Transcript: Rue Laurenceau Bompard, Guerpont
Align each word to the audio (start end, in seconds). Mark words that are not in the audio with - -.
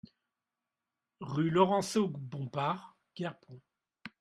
Rue 1.19 1.51
Laurenceau 1.51 2.07
Bompard, 2.07 2.97
Guerpont 3.15 3.61